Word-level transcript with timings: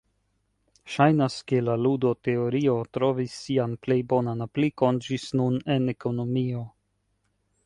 Ŝajnas 0.93 1.35
ke 1.51 1.59
la 1.65 1.75
ludo-teorio 1.81 2.73
trovis 2.99 3.37
sian 3.43 3.77
plej 3.85 4.01
bonan 4.15 4.43
aplikon 4.49 5.03
ĝis 5.11 5.31
nun 5.43 5.65
en 5.77 5.91
ekonomio. 5.99 6.69